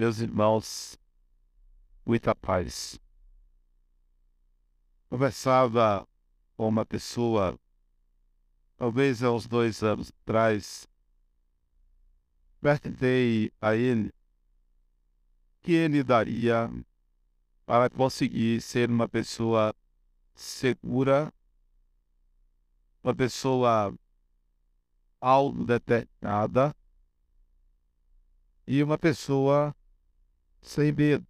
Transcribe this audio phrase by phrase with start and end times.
[0.00, 0.98] meus irmãos,
[2.06, 2.98] muita paz.
[5.10, 6.08] Conversava
[6.56, 7.60] com uma pessoa,
[8.78, 10.88] talvez há uns dois anos atrás,
[12.62, 14.10] perguntei a ele
[15.60, 16.70] que ele daria
[17.66, 19.74] para conseguir ser uma pessoa
[20.34, 21.30] segura,
[23.04, 23.94] uma pessoa
[25.20, 26.74] autodeterminada
[28.66, 29.76] e uma pessoa
[30.60, 31.26] sem medo,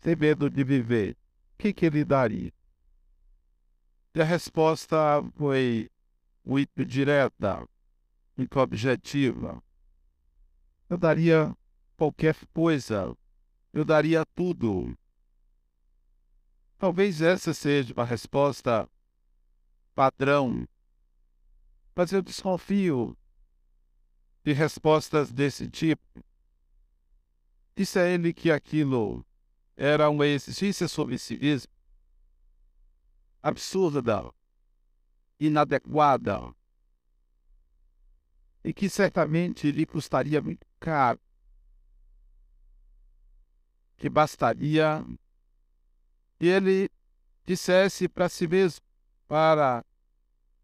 [0.00, 1.12] sem medo de viver.
[1.54, 2.52] O que, que ele daria?
[4.14, 4.96] E a resposta
[5.36, 5.90] foi
[6.44, 7.66] muito direta,
[8.36, 9.62] muito objetiva.
[10.88, 11.54] Eu daria
[11.96, 13.14] qualquer coisa,
[13.72, 14.96] eu daria tudo.
[16.78, 18.88] Talvez essa seja uma resposta
[19.94, 20.66] padrão,
[21.94, 23.16] mas eu desconfio
[24.44, 26.24] de respostas desse tipo.
[27.78, 29.24] Disse a ele que aquilo
[29.76, 31.70] era uma exigência sobre si mesmo
[33.40, 34.34] absurda,
[35.38, 36.52] inadequada,
[38.64, 41.20] e que certamente lhe custaria muito caro,
[43.96, 45.06] que bastaria
[46.36, 46.90] que ele
[47.46, 48.84] dissesse para si mesmo
[49.28, 49.84] para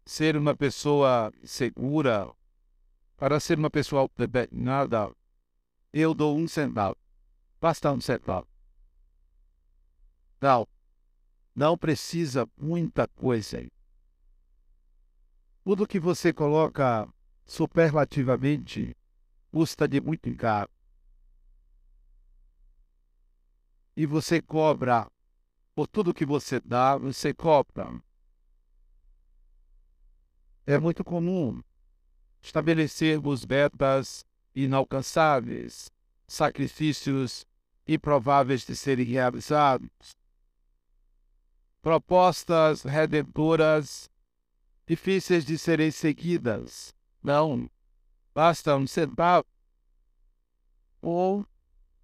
[0.05, 2.29] ser uma pessoa segura,
[3.15, 5.15] para ser uma pessoa determinada,
[5.93, 7.04] eu dou um centavo.
[7.65, 8.47] Basta um centavo.
[10.39, 10.67] Não.
[11.55, 13.57] Não precisa muita coisa.
[15.63, 17.11] Tudo que você coloca
[17.43, 18.95] superlativamente
[19.51, 20.69] custa de muito caro.
[23.97, 25.09] E você cobra
[25.73, 27.99] por tudo que você dá, você cobra.
[30.67, 31.63] É muito comum
[32.43, 35.91] estabelecermos metas inalcançáveis,
[36.27, 37.43] sacrifícios
[37.87, 40.15] improváveis de serem realizados,
[41.81, 44.09] propostas redentoras
[44.87, 46.93] difíceis de serem seguidas.
[47.21, 47.69] Não,
[48.33, 49.45] basta um centavo
[51.01, 51.45] ou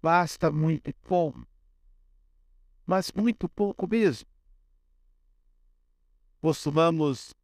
[0.00, 1.46] basta muito pouco,
[2.86, 4.28] mas muito pouco mesmo.
[6.40, 7.34] Costumamos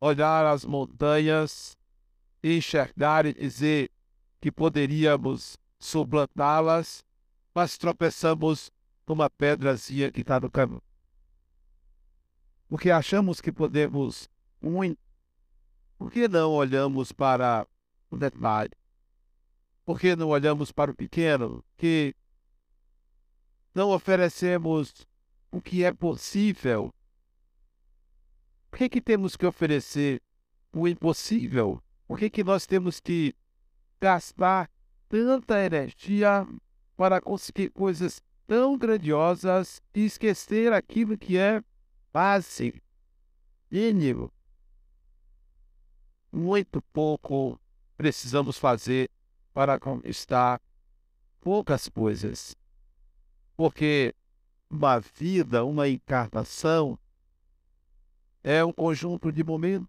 [0.00, 1.76] olhar as montanhas,
[2.42, 3.90] enxergar e dizer
[4.40, 7.04] que poderíamos suplantá-las,
[7.56, 8.70] mas tropeçamos
[9.06, 10.82] numa pedrazinha que está no caminho.
[12.68, 14.28] Porque achamos que podemos
[14.60, 15.00] muito.
[15.98, 17.66] Por que não olhamos para
[18.10, 18.72] o detalhe?
[19.84, 21.64] Por que não olhamos para o pequeno?
[21.78, 22.14] Que
[23.74, 25.06] não oferecemos
[25.50, 26.92] o que é possível
[28.76, 30.20] por que, que temos que oferecer
[30.70, 31.82] o impossível?
[32.06, 33.34] Por que, que nós temos que
[33.98, 34.70] gastar
[35.08, 36.46] tanta energia
[36.96, 41.62] para conseguir coisas tão grandiosas e esquecer aquilo que é
[42.12, 42.80] básico,
[43.70, 44.32] mínimo?
[46.32, 47.60] Muito pouco
[47.96, 49.10] precisamos fazer
[49.52, 50.60] para conquistar
[51.40, 52.56] poucas coisas.
[53.56, 54.14] Porque
[54.70, 56.98] uma vida, uma encarnação,
[58.42, 59.88] é um conjunto de momentos.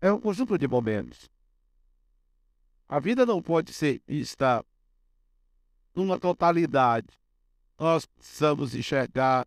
[0.00, 1.28] É um conjunto de momentos.
[2.88, 4.64] A vida não pode ser vista
[5.94, 7.08] numa totalidade.
[7.78, 9.46] Nós precisamos enxergar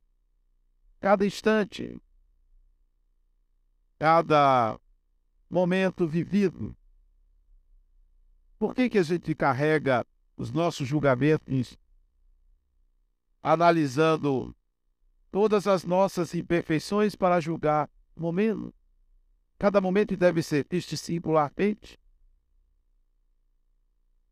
[1.00, 2.02] cada instante,
[4.00, 4.80] cada
[5.50, 6.76] momento vivido.
[8.58, 11.78] Por que, que a gente carrega os nossos julgamentos
[13.42, 14.56] analisando
[15.32, 18.74] todas as nossas imperfeições para julgar o momento.
[19.58, 22.00] Cada momento deve ser visto singularmente.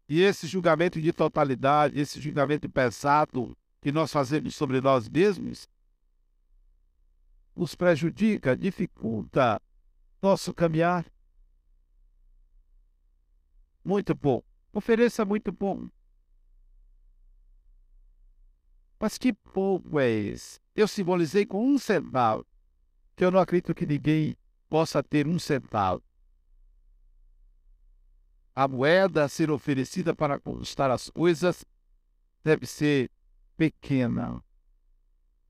[0.07, 5.67] E esse julgamento de totalidade, esse julgamento pesado que nós fazemos sobre nós mesmos,
[7.55, 9.61] nos prejudica, dificulta
[10.21, 11.05] nosso caminhar.
[13.83, 14.43] Muito bom.
[14.73, 15.87] Ofereça muito bom.
[18.99, 20.59] Mas que pouco é esse?
[20.75, 22.45] Eu simbolizei com um centavo,
[23.15, 24.35] que eu não acredito que ninguém
[24.67, 26.03] possa ter um centavo.
[28.55, 31.65] A moeda a ser oferecida para conquistar as coisas
[32.41, 33.11] deve ser
[33.57, 34.41] pequena.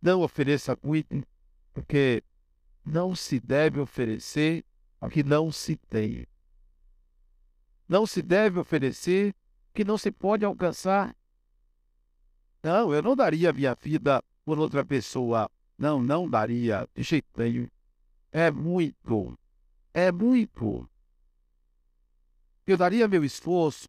[0.01, 1.23] Não ofereça muito,
[1.71, 2.23] porque
[2.83, 4.65] não se deve oferecer
[4.99, 6.25] o que não se tem.
[7.87, 9.35] Não se deve oferecer
[9.69, 11.15] o que não se pode alcançar.
[12.63, 15.47] Não, eu não daria minha vida por outra pessoa.
[15.77, 17.67] Não, não daria de jeito nenhum.
[18.31, 19.37] É muito.
[19.93, 20.89] É muito.
[22.65, 23.87] Eu daria meu esforço.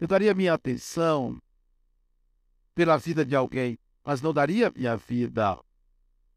[0.00, 1.40] Eu daria minha atenção
[2.74, 5.58] pela vida de alguém, mas não daria minha vida.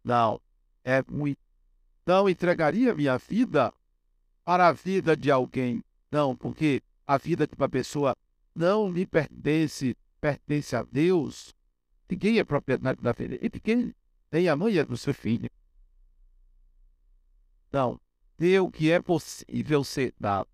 [0.04, 0.42] Não,
[0.84, 1.40] é muito.
[2.06, 3.74] Não entregaria minha vida
[4.44, 5.84] para a vida de alguém.
[6.12, 8.16] Não, porque a vida de uma pessoa
[8.54, 11.54] não me pertence, pertence a Deus.
[12.10, 13.36] Ninguém é propriedade da vida.
[13.36, 13.96] E ninguém
[14.30, 15.50] tem a mãe do seu filho.
[17.72, 18.00] Não,
[18.42, 20.50] dê o que é possível ser dado.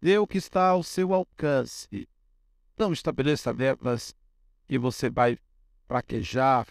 [0.00, 2.08] Dê o que está ao seu alcance.
[2.78, 4.14] Não estabeleça metas
[4.68, 5.36] que você vai
[5.88, 6.68] fraquejar.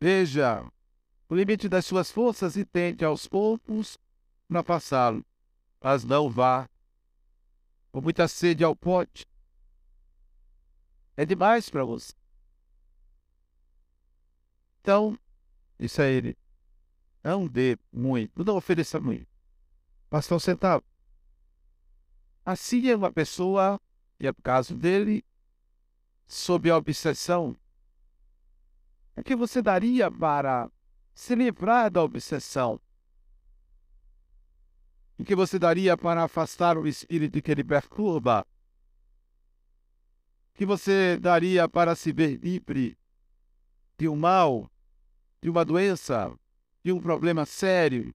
[0.00, 0.66] Veja
[1.28, 3.98] o limite das suas forças e tente aos poucos
[4.64, 5.22] passá-lo,
[5.82, 6.66] mas não vá
[7.92, 9.26] com muita sede ao pote.
[11.14, 12.14] É demais para você.
[14.80, 15.18] Então,
[15.78, 16.34] isso a ele.
[17.24, 19.26] Não dê muito, não ofereça muito.
[20.10, 20.84] Basta um centavo.
[22.44, 23.80] Assim é uma pessoa,
[24.20, 25.24] e é o caso dele,
[26.26, 27.56] sob a obsessão.
[29.16, 30.70] O que você daria para
[31.14, 32.78] se livrar da obsessão?
[35.18, 38.46] O que você daria para afastar o espírito que lhe perturba?
[40.50, 42.98] O que você daria para se ver livre
[43.96, 44.70] de um mal,
[45.40, 46.36] de uma doença,
[46.84, 48.14] de um problema sério,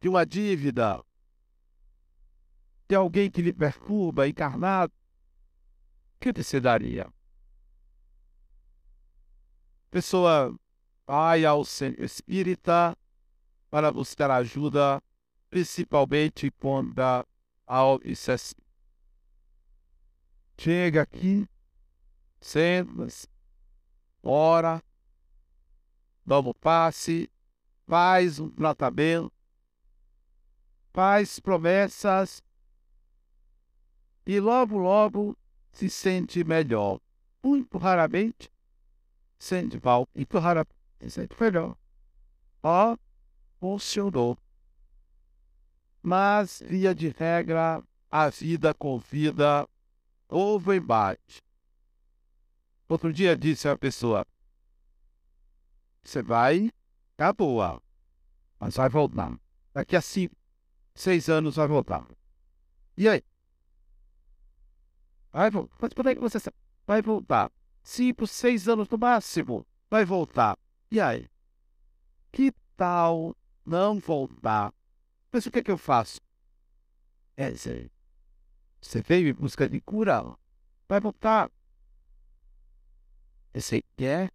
[0.00, 1.04] de uma dívida,
[2.88, 4.92] de alguém que lhe perturba, encarnado?
[6.16, 7.12] O que você daria?
[9.90, 10.58] Pessoa
[11.06, 12.96] vai ao centro espírita
[13.70, 15.02] para buscar ajuda
[15.50, 17.26] principalmente contra
[17.66, 18.58] a obsessão.
[20.56, 21.46] Chega aqui,
[22.40, 23.28] senta-se,
[24.22, 24.82] ora,
[26.24, 27.30] dá o passe,
[27.86, 29.32] faz um tratamento,
[30.92, 32.42] faz promessas
[34.26, 35.36] e logo, logo
[35.72, 37.00] se sente melhor.
[37.42, 38.50] Muito raramente
[39.38, 41.76] sente mal, muito raramente se sente melhor.
[42.62, 42.96] Ó,
[43.60, 44.38] funcionou
[46.06, 49.66] mas, via de regra, a vida convida
[50.28, 51.42] ovo embate.
[52.86, 54.26] Outro dia disse a pessoa:
[56.02, 56.70] Você vai,
[57.16, 57.82] tá boa,
[58.58, 59.38] mas vai voltar.
[59.72, 60.36] Daqui a cinco,
[60.94, 62.06] seis anos vai voltar.
[62.96, 63.22] E aí?
[65.32, 65.76] Vai voltar.
[65.80, 66.38] Mas por é que você
[66.86, 67.50] vai voltar?
[67.82, 69.66] Cinco, seis anos no máximo.
[69.90, 70.58] Vai voltar.
[70.90, 71.28] E aí?
[72.30, 74.72] Que tal não voltar
[75.34, 76.20] mas o que é que eu faço?
[77.36, 77.90] É, você,
[78.80, 80.22] você veio em busca de cura,
[80.88, 81.50] vai voltar.
[83.52, 84.30] Você quer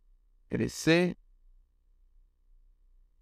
[0.50, 1.16] crescer?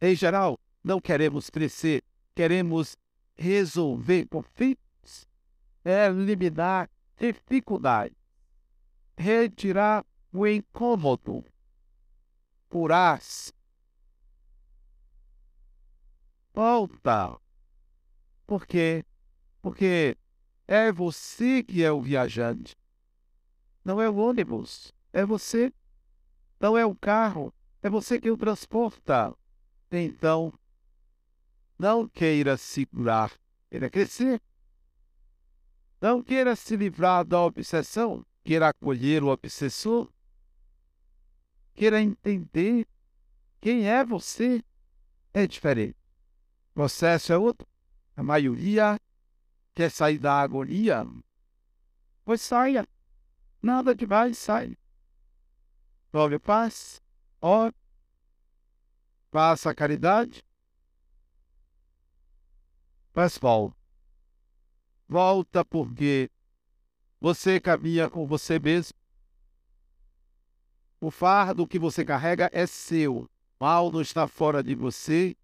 [0.02, 2.04] Em geral, não queremos crescer,
[2.36, 2.98] queremos
[3.36, 5.28] resolver conflitos,
[5.84, 8.18] é eliminar dificuldades,
[9.18, 11.44] retirar o incômodo,
[12.70, 13.52] curar-se.
[16.54, 17.40] Volta
[18.48, 19.04] por quê?
[19.62, 20.18] Porque
[20.66, 22.78] é você que é o viajante.
[23.84, 25.74] Não é o ônibus, é você.
[26.58, 29.36] Não é o carro, é você que o transporta.
[29.92, 30.54] Então,
[31.80, 33.32] não queira se curar,
[33.70, 34.42] queira crescer.
[36.02, 40.12] Não queira se livrar da obsessão, queira acolher o obsessor.
[41.74, 42.88] Queira entender
[43.62, 44.64] quem é você.
[45.34, 45.96] É diferente.
[46.72, 47.68] O processo é outro.
[48.16, 49.00] A maioria
[49.76, 51.06] quer sair da agonia.
[52.26, 52.88] Pois saia.
[53.62, 54.76] Nada demais, sai.
[56.12, 57.02] Prove paz.
[59.32, 59.32] Ó.
[59.32, 60.44] Faça caridade.
[63.14, 63.76] Mas volta.
[65.08, 66.30] Volta porque
[67.20, 68.98] você caminha com você mesmo.
[71.00, 73.20] O fardo que você carrega é seu.
[73.20, 73.30] O
[73.60, 75.36] mal não está fora de você.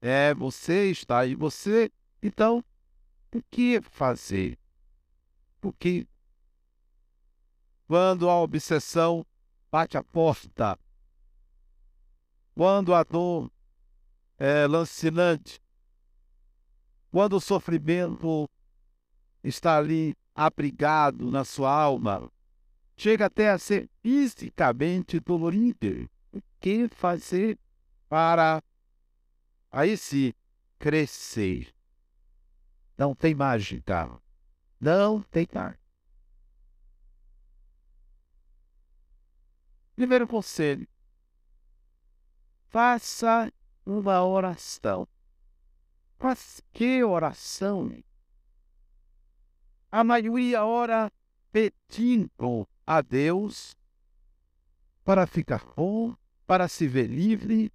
[0.00, 1.34] É, você está aí.
[1.34, 1.90] Você
[2.22, 2.62] então,
[3.34, 4.58] o que fazer?
[5.60, 6.06] Porque
[7.86, 9.24] quando a obsessão
[9.70, 10.78] bate a porta,
[12.54, 13.50] quando a dor
[14.38, 15.60] é lancinante,
[17.10, 18.48] quando o sofrimento
[19.42, 22.30] está ali abrigado na sua alma,
[22.96, 26.08] chega até a ser fisicamente dolorido.
[26.32, 27.58] O que fazer
[28.08, 28.62] para
[29.70, 30.32] aí sim
[30.78, 31.74] crescer?
[32.96, 34.20] Não tem mágica.
[34.78, 35.80] Não tem mágica.
[39.96, 40.86] Primeiro conselho:
[42.70, 43.52] faça
[43.84, 45.06] uma oração.
[46.18, 48.02] Mas que oração?
[49.90, 51.12] A maioria ora
[51.50, 53.76] pedindo a Deus
[55.04, 56.14] para ficar bom,
[56.46, 57.72] para se ver livre,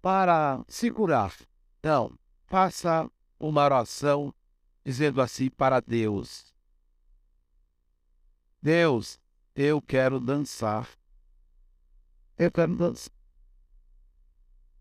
[0.00, 1.34] para se curar.
[1.82, 4.34] Não, faça uma oração
[4.82, 6.54] dizendo assim para Deus:
[8.62, 9.20] Deus,
[9.54, 10.99] eu quero dançar.
[12.40, 13.12] Eu quero dançar.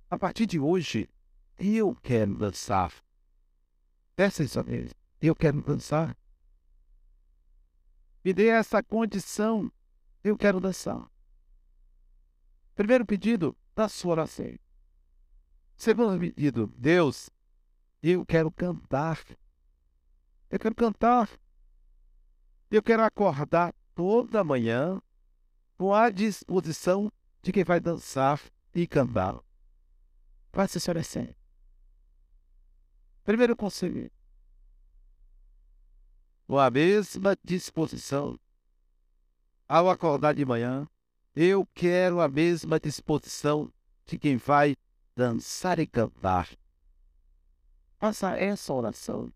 [0.09, 1.09] A partir de hoje,
[1.57, 2.93] eu quero dançar.
[4.15, 4.91] Peça isso a Deus.
[5.21, 6.17] Eu quero dançar.
[8.23, 9.69] Me dê essa condição.
[10.23, 11.11] Eu quero dançar.
[12.75, 14.57] Primeiro pedido da sua oração.
[15.75, 17.29] Segundo pedido, Deus,
[18.01, 19.19] eu quero cantar.
[20.49, 21.29] Eu quero cantar.
[22.71, 25.01] Eu quero acordar toda manhã
[25.77, 28.41] com a disposição de quem vai dançar
[28.73, 29.39] e cantar.
[30.51, 31.27] Faça essa oração.
[33.23, 34.11] Primeiro conselho
[36.49, 38.39] com a mesma disposição.
[39.67, 40.89] Ao acordar de manhã,
[41.35, 43.71] eu quero a mesma disposição
[44.03, 44.75] de quem vai
[45.15, 46.49] dançar e cantar.
[47.99, 49.31] Faça essa oração.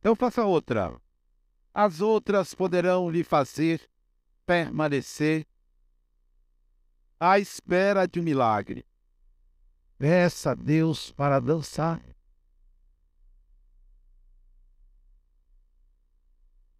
[0.00, 0.98] Então faça outra.
[1.74, 3.86] As outras poderão lhe fazer
[4.46, 5.46] permanecer
[7.18, 8.84] à espera de um milagre.
[9.98, 12.02] Peça a Deus para dançar.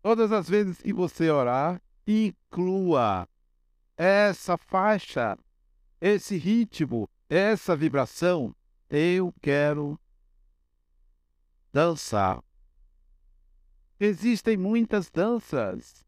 [0.03, 3.27] Todas as vezes que você orar, inclua
[3.97, 5.39] essa faixa,
[6.01, 8.55] esse ritmo, essa vibração.
[8.91, 9.99] Eu quero
[11.73, 12.45] dançar.
[13.99, 16.05] Existem muitas danças,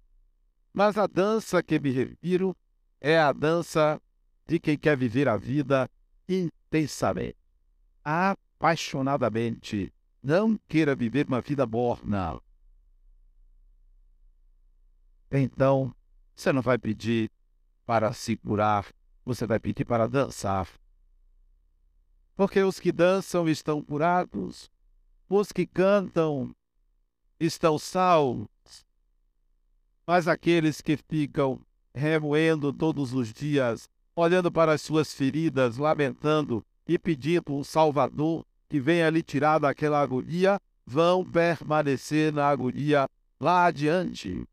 [0.76, 2.54] mas a dança que me refiro
[3.00, 3.98] é a dança
[4.46, 5.90] de quem quer viver a vida
[6.28, 7.38] intensamente,
[8.04, 9.90] apaixonadamente.
[10.22, 12.38] Não queira viver uma vida morna.
[15.32, 15.94] Então,
[16.34, 17.30] você não vai pedir
[17.86, 18.84] para se curar,
[19.24, 20.68] você vai pedir para dançar.
[22.34, 24.70] Porque os que dançam estão curados,
[25.26, 26.54] os que cantam
[27.40, 28.55] estão salvos.
[30.06, 31.60] Mas aqueles que ficam
[31.94, 38.78] remoendo todos os dias, olhando para as suas feridas, lamentando e pedindo um Salvador que
[38.78, 43.08] venha lhe tirar daquela agonia, vão permanecer na agonia
[43.40, 44.46] lá adiante.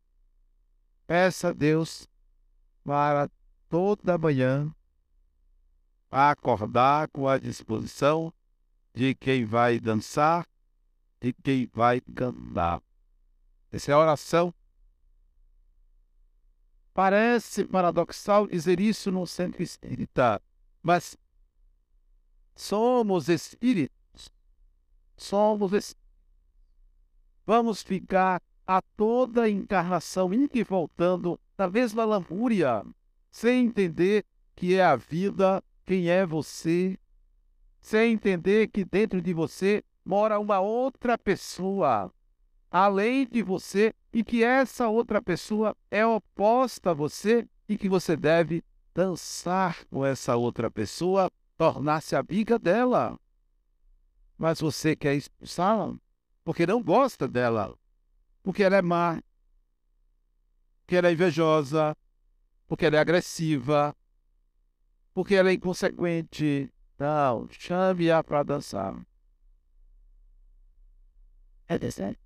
[1.06, 2.08] Peça a Deus
[2.84, 3.30] para
[3.68, 4.74] toda manhã
[6.10, 8.32] acordar com a disposição
[8.94, 10.46] de quem vai dançar
[11.20, 12.80] e quem vai cantar.
[13.72, 14.54] Essa é a oração.
[16.94, 20.40] Parece paradoxal dizer isso no centro espírita,
[20.80, 21.18] mas
[22.54, 24.30] somos espíritos.
[25.16, 26.04] Somos espíritos.
[27.44, 32.84] Vamos ficar a toda encarnação indo e voltando na mesma lamúria,
[33.28, 34.24] sem entender
[34.54, 36.96] que é a vida, quem é você,
[37.80, 42.13] sem entender que dentro de você mora uma outra pessoa,
[42.74, 48.16] além de você, e que essa outra pessoa é oposta a você e que você
[48.16, 53.16] deve dançar com essa outra pessoa, tornar-se amiga dela.
[54.36, 55.94] Mas você quer expulsá-la
[56.42, 57.78] porque não gosta dela,
[58.42, 59.22] porque ela é má,
[60.80, 61.96] porque ela é invejosa,
[62.66, 63.94] porque ela é agressiva,
[65.14, 66.68] porque ela é inconsequente.
[66.98, 69.00] Não, chame-a para dançar.
[71.68, 72.23] É deserto.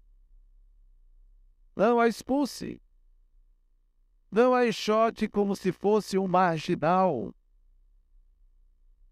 [1.79, 2.83] Não a expulse.
[4.33, 7.33] Não a enxote como se fosse um marginal.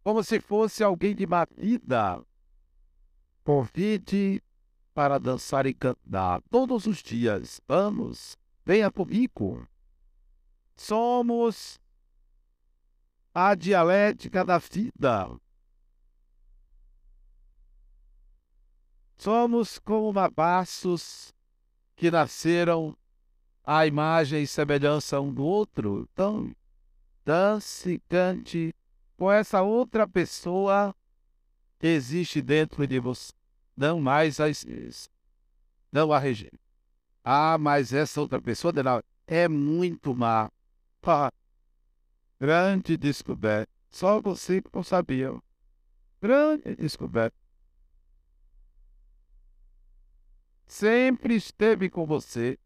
[0.03, 2.21] Como se fosse alguém de má vida.
[3.45, 4.43] Convide
[4.93, 7.61] para dançar e cantar todos os dias.
[7.69, 9.65] Vamos, venha comigo.
[10.77, 11.79] Somos
[13.33, 15.39] a dialética da vida.
[19.17, 21.36] Somos como mabaços
[21.97, 22.97] que nasceram
[23.65, 26.09] à imagem e semelhança um do outro.
[26.13, 26.55] Então,
[27.25, 28.75] dance, cante
[29.17, 30.95] com essa outra pessoa
[31.79, 33.33] que existe dentro de você
[33.77, 34.47] não mais a
[35.93, 36.59] não a rejeita.
[37.25, 38.73] Ah, mas essa outra pessoa
[39.27, 40.51] é muito má.
[41.01, 41.33] Pá.
[42.39, 43.71] Grande descoberta.
[43.91, 45.35] Só você não sabia.
[46.21, 47.37] Grande descoberta.
[50.67, 52.59] Sempre esteve com você,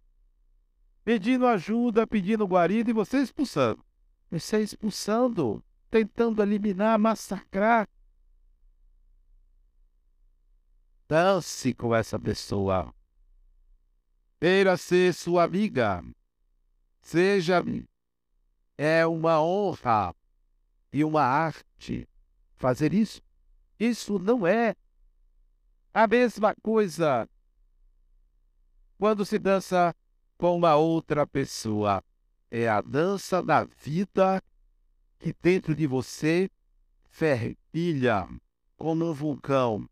[1.04, 3.84] pedindo ajuda, pedindo guarida e você expulsando.
[4.30, 7.88] Você expulsando, tentando eliminar, massacrar,
[11.10, 12.94] Dance com essa pessoa.
[14.38, 16.04] Queira ser sua amiga.
[17.02, 17.64] Seja.
[18.78, 20.14] É uma honra
[20.92, 22.08] e uma arte
[22.54, 23.20] fazer isso.
[23.76, 24.76] Isso não é
[25.92, 27.28] a mesma coisa
[29.00, 29.96] quando se dança
[30.36, 32.04] com uma outra pessoa.
[32.50, 34.42] É a dança da vida
[35.18, 36.50] que dentro de você
[37.08, 38.28] fervilha
[38.76, 39.88] como um vulcão.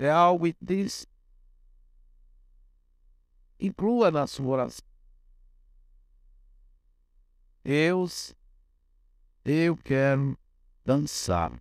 [0.00, 1.06] É algo intenso.
[3.60, 4.84] Inclua na sua oração.
[7.62, 8.34] Deus,
[9.44, 10.36] eu quero
[10.84, 11.52] dançar.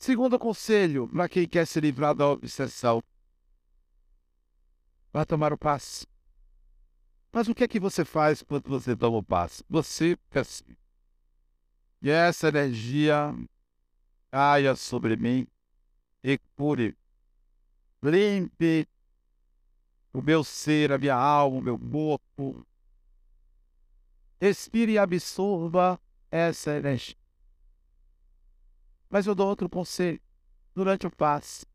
[0.00, 3.02] Segundo conselho para quem quer se livrar da obsessão:
[5.12, 6.06] vá tomar o passe.
[7.30, 9.62] Mas o que é que você faz quando você toma o passe?
[9.68, 10.78] Você percebe.
[12.00, 13.34] E essa energia
[14.30, 15.46] caia sobre mim
[16.24, 16.96] e cure.
[18.02, 18.88] Limpe
[20.14, 22.66] o meu ser, a minha alma, o meu corpo.
[24.40, 27.19] Respire e absorva essa energia.
[29.10, 30.20] Mas eu dou outro conselho
[30.72, 31.66] durante o passe.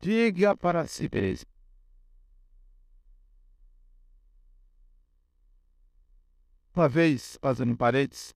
[0.00, 1.50] Diga para si mesmo.
[6.72, 8.32] Uma vez, fazendo paredes,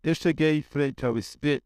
[0.00, 1.62] eu cheguei em frente ao espelho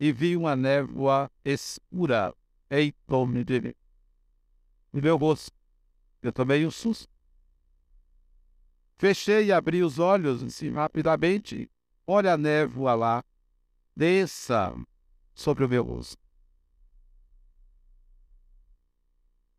[0.00, 2.34] e vi uma névoa escura
[2.68, 3.74] em torno de mim.
[4.92, 5.56] No meu rosto,
[6.20, 7.08] eu tomei um susto.
[8.96, 11.70] Fechei e abri os olhos assim rapidamente
[12.10, 13.24] Olha a névoa lá,
[13.94, 14.74] desça
[15.34, 16.16] sobre o meu rosto.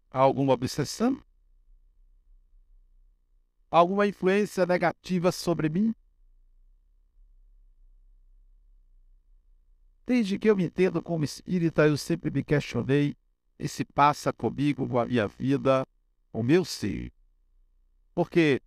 [0.09, 1.23] Alguma obsessão?
[3.69, 5.93] Alguma influência negativa sobre mim?
[10.07, 13.15] Desde que eu me entendo como espírita, eu sempre me questionei
[13.59, 15.85] e se passa comigo, com a minha vida,
[16.33, 17.13] o meu ser.
[18.15, 18.59] Porque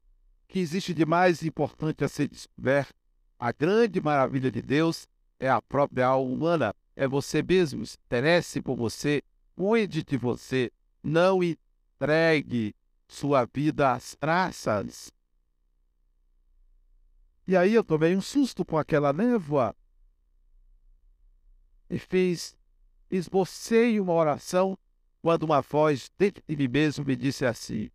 [0.46, 3.01] que existe de mais importante a ser descoberto
[3.42, 5.08] a grande maravilha de Deus
[5.40, 7.84] é a própria alma humana, é você mesmo.
[7.84, 9.20] Se interesse por você,
[9.56, 10.70] cuide de você,
[11.02, 12.72] não entregue
[13.08, 15.10] sua vida às traças.
[17.44, 19.74] E aí eu tomei um susto com aquela névoa
[21.90, 22.56] e fiz,
[23.10, 24.78] esbocei uma oração
[25.20, 27.90] quando uma voz dentro de mim mesmo me disse assim: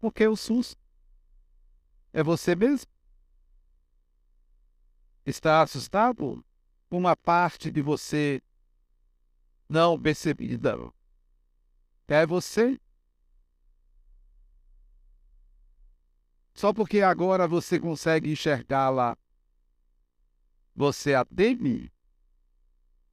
[0.00, 0.76] Por que o susto?
[2.12, 2.90] É você mesmo?
[5.30, 6.44] Está assustado?
[6.90, 8.42] Uma parte de você
[9.68, 10.76] não percebida.
[12.08, 12.80] É você?
[16.52, 19.16] Só porque agora você consegue enxergá-la,
[20.74, 21.92] você a teme?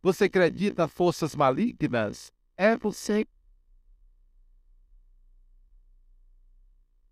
[0.01, 2.33] Você acredita forças malignas?
[2.57, 3.27] É você.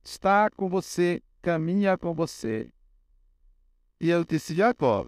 [0.03, 2.71] Está com você, caminha com você.
[4.05, 5.07] E eu disse, Jacó,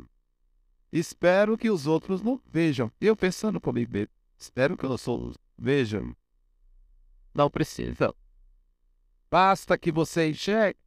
[0.91, 2.91] espero que os outros não vejam.
[2.99, 6.15] Eu pensando comigo mesmo, espero que os outros vejam.
[7.31, 8.12] Não precisa.
[9.29, 10.79] Basta que você enxergue.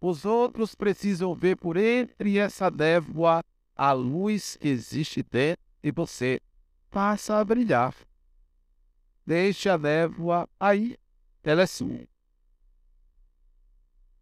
[0.00, 3.42] Os outros precisam ver por entre essa névoa
[3.74, 6.40] a luz que existe dentro de você.
[6.88, 7.96] Passa a brilhar.
[9.26, 10.96] Deixe a névoa aí.
[11.42, 12.06] Ela é sua.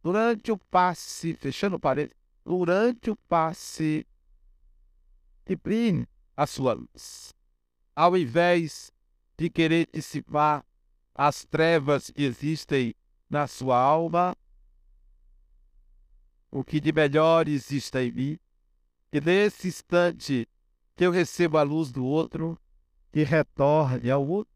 [0.02, 4.06] Durante o passe, fechando parede, durante o passe,
[5.48, 7.34] imprime a sua luz.
[7.96, 8.92] Ao invés
[9.36, 10.64] de querer dissipar
[11.14, 12.94] as trevas que existem
[13.30, 14.36] na sua alma,
[16.50, 18.38] o que de melhor existe em mim,
[19.10, 20.48] que nesse instante
[20.96, 22.58] que eu recebo a luz do outro,
[23.10, 24.52] que retorne ao outro.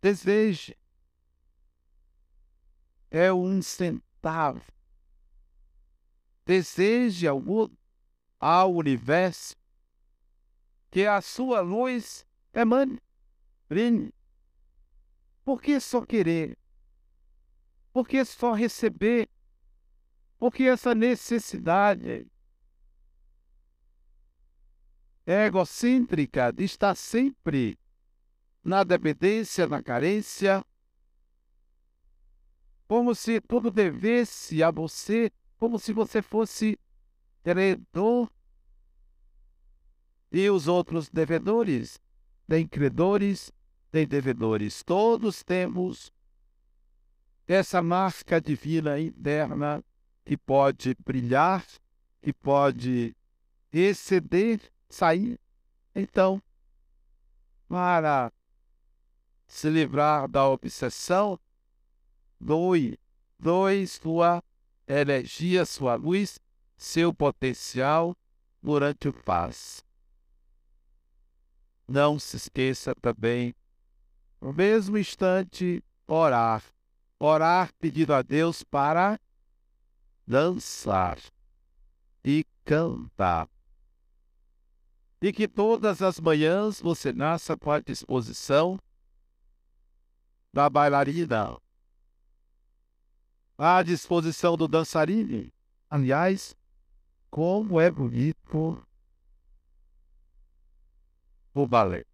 [0.00, 0.76] Deseje.
[3.10, 4.62] É um centavo
[6.44, 7.26] deseje
[8.38, 9.56] ao universo,
[10.90, 13.00] que a sua luz emane,
[13.68, 14.12] brilhe.
[15.44, 16.56] Por que só querer?
[17.92, 19.28] Por que só receber?
[20.38, 22.26] Por que essa necessidade
[25.26, 27.78] egocêntrica de estar sempre
[28.64, 30.64] na dependência, na carência,
[32.86, 36.78] como se tudo devesse a você como se você fosse
[37.44, 38.30] credor
[40.32, 42.00] e os outros devedores.
[42.48, 43.52] Tem credores,
[43.92, 44.82] tem devedores.
[44.82, 46.10] Todos temos
[47.46, 49.84] essa máscara divina interna
[50.24, 51.62] que pode brilhar,
[52.22, 53.14] que pode
[53.70, 55.38] exceder, sair.
[55.94, 56.42] Então,
[57.68, 58.32] para
[59.46, 61.38] se livrar da obsessão,
[62.40, 62.98] doe,
[63.38, 64.42] doe sua
[64.90, 66.40] energia, sua luz,
[66.76, 68.16] seu potencial
[68.62, 69.84] durante o paz.
[71.86, 73.54] Não se esqueça também,
[74.40, 76.62] no mesmo instante, orar.
[77.18, 79.20] Orar pedindo a Deus para
[80.26, 81.18] dançar
[82.24, 83.48] e cantar.
[85.20, 88.78] E que todas as manhãs você nasça com a disposição
[90.52, 91.58] da bailarina,
[93.62, 95.52] à disposição do dançarino.
[95.90, 96.56] Aliás,
[97.30, 98.82] como é bonito
[101.52, 102.06] o balé.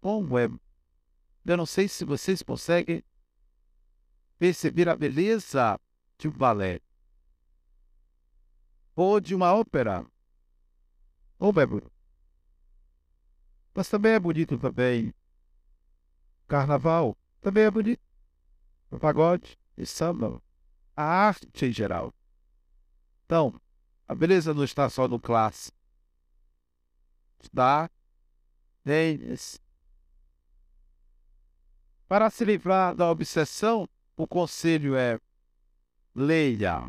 [0.00, 0.48] Como é.
[1.44, 3.04] Eu não sei se vocês conseguem
[4.38, 5.78] perceber a beleza
[6.16, 6.80] de um balé
[8.96, 10.06] ou de uma ópera.
[11.38, 11.92] Ou é bonito.
[13.74, 15.12] Mas também é bonito também.
[16.48, 18.00] Carnaval também é bonito.
[18.90, 20.40] O pagode e samba.
[20.96, 22.12] A arte em geral.
[23.24, 23.60] Então,
[24.06, 25.76] a beleza não está só no clássico.
[27.42, 27.90] Está
[28.84, 29.60] neles.
[32.06, 35.18] Para se livrar da obsessão, o conselho é
[36.14, 36.80] leia.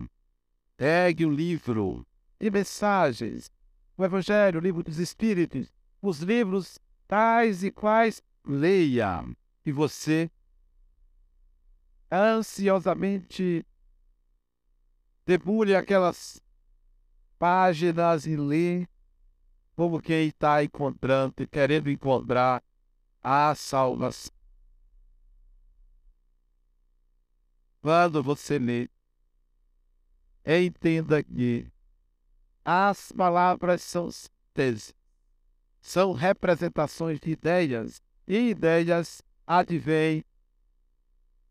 [0.77, 2.05] Pegue o livro
[2.39, 3.49] e mensagens,
[3.97, 9.23] o Evangelho, o livro dos Espíritos, os livros tais e quais, leia.
[9.65, 10.29] E você
[12.11, 13.65] ansiosamente
[15.25, 16.41] debulhe aquelas
[17.37, 18.87] páginas e lê
[19.75, 22.63] como quem está encontrando e querendo encontrar
[23.21, 24.31] a salvação.
[27.81, 28.89] Quando você lê
[30.45, 31.67] entenda que
[32.63, 34.93] as palavras são síntese,
[35.81, 40.23] são representações de ideias, e ideias advêm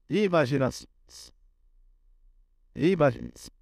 [0.09, 0.89] imaginações.
[2.75, 3.54] Imaginação.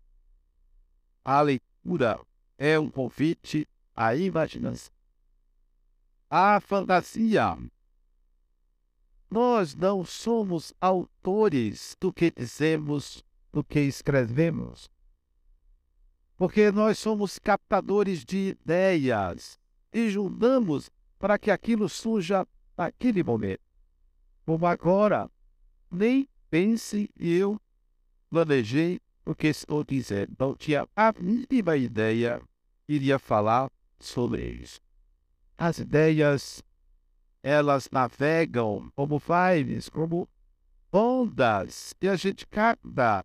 [1.25, 2.21] A leitura
[2.59, 4.93] é um convite à imaginação.
[6.29, 7.57] A fantasia.
[9.31, 14.91] Nós não somos autores do que dizemos, do que escrevemos
[16.43, 19.61] porque nós somos captadores de ideias
[19.93, 22.45] e juntamos para que aquilo surja
[22.77, 23.61] naquele momento.
[24.45, 25.31] Como agora,
[25.89, 27.61] nem pense eu
[28.29, 30.33] planejei o que estou dizendo.
[30.39, 32.41] Não tinha a mínima ideia
[32.89, 34.81] iria falar sobre isso.
[35.57, 36.63] As ideias,
[37.43, 40.29] elas navegam como vibes, como
[40.93, 43.25] ondas, e a gente capta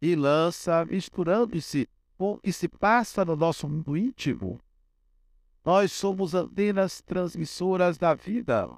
[0.00, 4.60] e lança misturando-se com o que se passa no nosso mundo íntimo.
[5.64, 8.70] Nós somos antenas transmissoras da vida.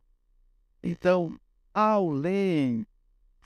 [0.82, 1.38] Então,
[1.74, 2.86] além,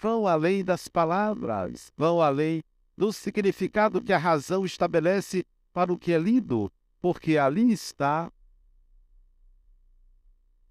[0.03, 2.61] vão além das palavras, vão além
[2.99, 8.31] do significado que a razão estabelece para o que é lindo, porque ali está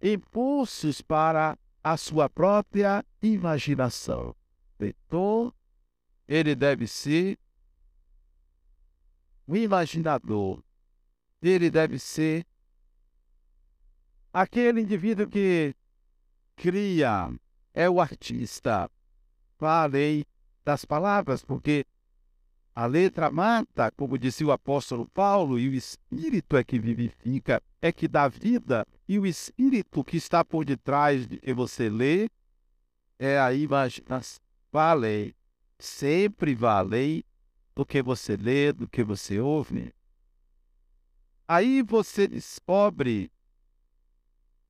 [0.01, 4.35] impulsos para a sua própria imaginação.
[4.77, 5.53] Leitor
[6.27, 7.39] ele deve ser
[9.47, 10.61] o imaginador.
[11.41, 12.45] Ele deve ser
[14.33, 15.73] aquele indivíduo que
[16.55, 17.33] cria,
[17.73, 18.89] é o artista.
[19.61, 20.25] Falei
[20.65, 21.85] das palavras, porque
[22.73, 27.91] a letra mata, como disse o apóstolo Paulo, e o espírito é que vivifica, é
[27.91, 32.27] que dá vida, e o espírito que está por detrás de que você lê
[33.19, 34.41] é a imaginação.
[34.71, 35.35] Falei
[35.77, 36.83] sempre vá
[37.75, 39.93] do que você lê, do que você ouve.
[41.47, 43.31] Aí você descobre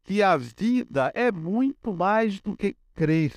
[0.03, 3.31] que a vida é muito mais do que crer.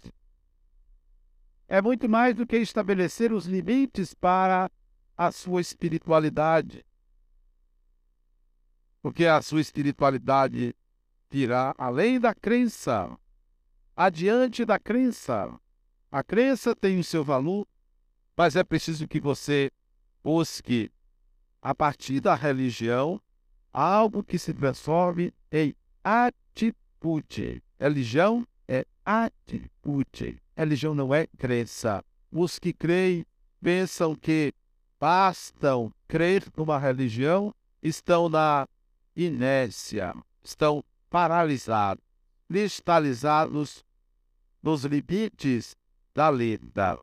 [1.67, 4.71] É muito mais do que estabelecer os limites para
[5.17, 6.85] a sua espiritualidade.
[9.01, 10.75] Porque a sua espiritualidade
[11.31, 13.19] virá além da crença,
[13.97, 15.59] adiante da crença.
[16.11, 17.67] A crença tem o seu valor,
[18.37, 19.71] mas é preciso que você
[20.23, 20.91] busque,
[21.61, 23.21] a partir da religião,
[23.73, 27.63] algo que se transforme em atitude.
[27.79, 30.44] Religião é atitude.
[30.57, 32.05] Religião não é crença.
[32.31, 33.27] Os que creem
[33.61, 34.53] pensam que
[35.01, 38.67] bastam crer numa religião estão na
[39.15, 42.03] inércia, estão paralisados,
[42.49, 43.85] cristalizados
[44.63, 45.77] nos limites
[46.15, 46.99] da letra.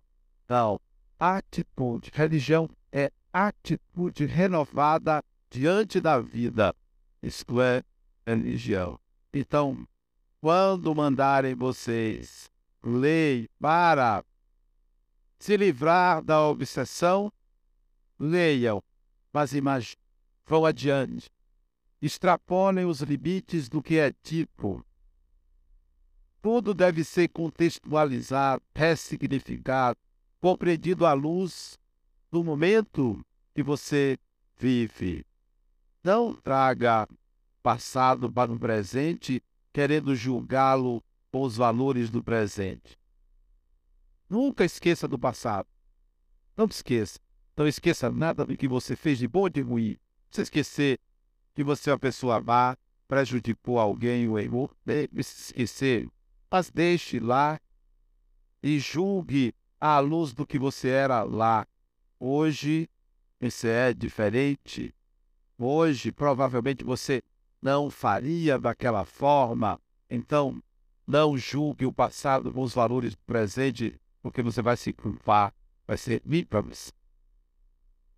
[0.45, 0.79] Então,
[1.19, 2.11] atitude.
[2.13, 6.75] Religião é atitude renovada diante da vida.
[7.21, 7.83] Isto é
[8.25, 8.99] religião.
[9.33, 9.87] Então,
[10.41, 12.50] quando mandarem vocês
[12.83, 14.23] lei para
[15.39, 17.31] se livrar da obsessão,
[18.19, 18.83] leiam,
[19.33, 19.97] mas imaginem,
[20.45, 21.29] vão adiante.
[22.01, 24.83] Extrapolem os limites do que é tipo.
[26.41, 29.97] Tudo deve ser contextualizado, ressignificado,
[30.39, 31.77] compreendido à luz
[32.31, 34.17] do momento que você
[34.57, 35.23] vive.
[36.03, 37.07] Não traga
[37.61, 42.99] passado para o presente, querendo julgá-lo com os valores do presente.
[44.29, 45.67] Nunca esqueça do passado.
[46.55, 47.19] Não esqueça.
[47.55, 49.97] Não esqueça nada do que você fez de bom e de ruim.
[50.29, 50.99] Se esquecer
[51.53, 56.09] que você é uma pessoa má, prejudicou alguém ou errou, deve se esquecer.
[56.49, 57.59] Mas deixe lá
[58.63, 61.67] e julgue à luz do que você era lá.
[62.19, 62.89] Hoje,
[63.39, 64.93] você é diferente.
[65.57, 67.21] Hoje, provavelmente, você
[67.61, 69.79] não faria daquela forma.
[70.09, 70.61] Então,
[71.05, 75.53] não julgue o passado com os valores do presente, porque você vai se culpar,
[75.87, 76.93] vai ser vítimas.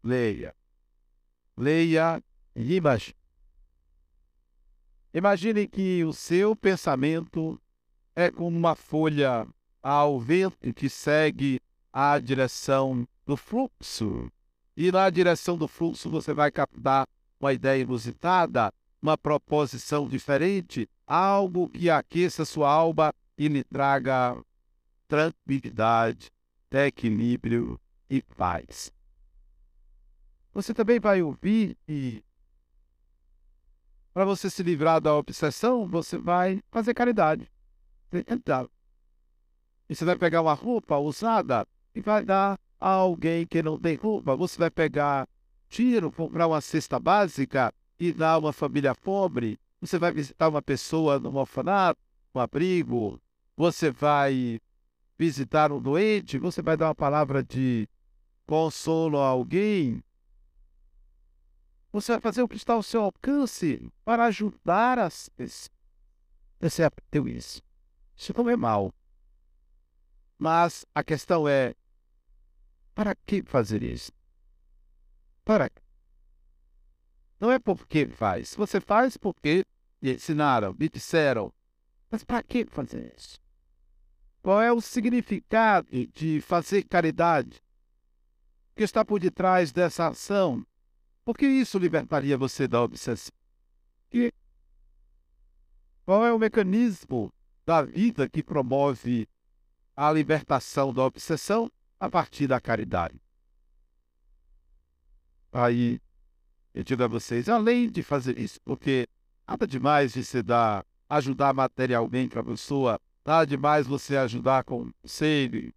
[0.04, 0.54] Leia.
[1.58, 2.24] Leia
[2.56, 3.16] imagine.
[5.14, 7.62] Imagine que o seu pensamento
[8.16, 9.48] é como uma folha
[9.82, 11.60] ao vento que segue
[11.92, 14.32] a direção do fluxo.
[14.76, 17.08] E na direção do fluxo você vai captar
[17.40, 24.42] uma ideia inusitada, uma proposição diferente, algo que aqueça sua alma e lhe traga
[25.10, 26.32] tranquilidade,
[26.72, 27.78] equilíbrio
[28.10, 28.94] e paz.
[30.54, 32.24] Você também vai ouvir e
[34.14, 37.52] para você se livrar da obsessão, você vai fazer caridade.
[39.90, 43.96] E você vai pegar uma roupa usada e vai dar a alguém que não tem
[43.96, 44.36] roupa.
[44.36, 45.28] Você vai pegar
[45.68, 47.74] tiro, comprar uma cesta básica
[48.16, 49.60] dar a uma família pobre.
[49.80, 52.00] Você vai visitar uma pessoa no orfanato,
[52.34, 53.22] um abrigo.
[53.56, 54.60] Você vai
[55.18, 56.38] visitar um doente.
[56.38, 57.88] Você vai dar uma palavra de
[58.46, 60.04] consolo a alguém.
[61.92, 65.70] Você vai fazer o que está ao seu alcance para ajudar as pessoas.
[66.60, 67.62] Você aprendeu isso.
[68.16, 68.94] Isso não é mal.
[70.38, 71.76] Mas a questão é:
[72.96, 74.12] para que fazer isso?
[75.44, 75.83] Para quê?
[77.44, 78.56] Não é porque faz.
[78.56, 79.66] Você faz porque
[80.02, 81.52] me ensinaram, me disseram.
[82.10, 83.38] Mas para que fazer isso?
[84.42, 87.62] Qual é o significado de fazer caridade?
[88.72, 90.66] O que está por detrás dessa ação?
[91.26, 93.34] Porque isso libertaria você da obsessão.
[96.06, 97.30] Qual é o mecanismo
[97.66, 99.28] da vida que promove
[99.98, 103.22] a libertação da obsessão a partir da caridade?
[105.52, 106.00] Aí
[106.74, 109.08] eu digo a vocês, além de fazer isso, porque
[109.48, 115.74] nada demais de você dar, ajudar materialmente a pessoa, nada demais você ajudar com conselho,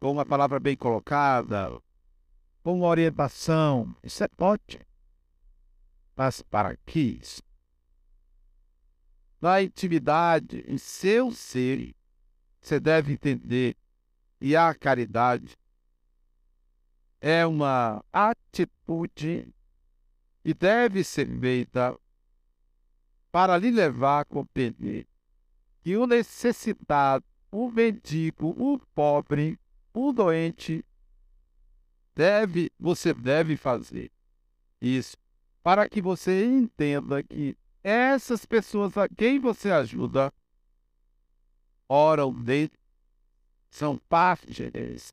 [0.00, 1.70] com uma palavra bem colocada,
[2.62, 3.94] com uma orientação.
[4.02, 4.84] Isso é ótimo.
[6.16, 7.42] Mas para que isso?
[9.40, 11.94] Na intimidade, em seu ser,
[12.60, 13.76] você deve entender
[14.40, 15.56] e a caridade
[17.20, 19.52] é uma atitude
[20.44, 21.98] e deve ser feita
[23.30, 25.06] para lhe levar a compreender
[25.82, 29.58] que o necessitado, o mendigo, o pobre,
[29.92, 30.84] o doente,
[32.14, 34.10] deve, você deve fazer
[34.80, 35.16] isso
[35.62, 40.32] para que você entenda que essas pessoas a quem você ajuda
[41.88, 42.72] oram dele,
[43.68, 45.12] são parte deles.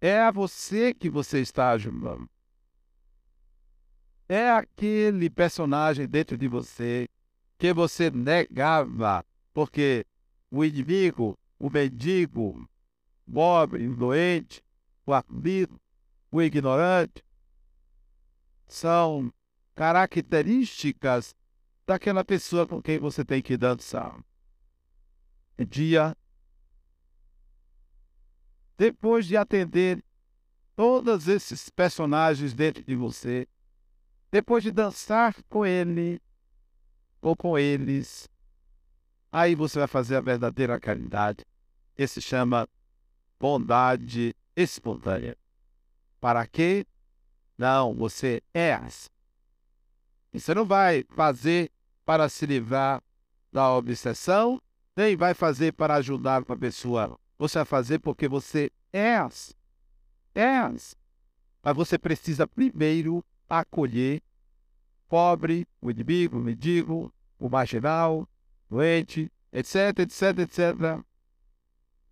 [0.00, 2.28] É a você que você está ajudando.
[4.32, 7.08] É aquele personagem dentro de você
[7.58, 10.06] que você negava, porque
[10.48, 12.64] o inimigo, o mendigo,
[13.26, 14.62] o pobre, o doente,
[15.04, 15.74] o aflito,
[16.30, 17.24] o ignorante,
[18.68, 19.32] são
[19.74, 21.34] características
[21.84, 24.16] daquela pessoa com quem você tem que dançar.
[25.68, 26.16] Dia
[28.78, 30.00] depois de atender
[30.76, 33.48] todos esses personagens dentro de você,
[34.30, 36.20] depois de dançar com ele
[37.20, 38.28] ou com eles,
[39.30, 41.44] aí você vai fazer a verdadeira caridade.
[41.96, 42.68] Esse chama
[43.38, 45.36] bondade espontânea.
[46.20, 46.86] Para quê?
[47.58, 49.08] Não, você é assim.
[50.32, 51.70] Você não vai fazer
[52.04, 53.02] para se livrar
[53.52, 54.60] da obsessão,
[54.96, 59.16] nem vai fazer para ajudar uma pessoa você vai fazer porque você é.
[60.34, 60.68] É.
[61.62, 64.22] Mas você precisa primeiro acolher
[65.08, 68.28] pobre, o inimigo, o mendigo, o marginal,
[68.70, 71.04] doente, etc, etc, etc.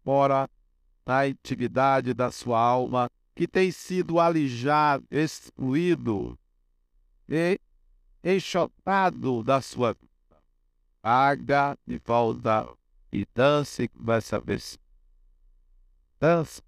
[0.05, 0.51] Mora
[1.07, 6.37] na intimidade da sua alma, que tem sido alijado, excluído
[7.29, 7.61] e
[8.24, 10.42] enxotado da sua vida.
[11.01, 12.68] Paga de volta
[13.12, 14.77] e dance com essa vez.
[16.20, 16.68] Dança.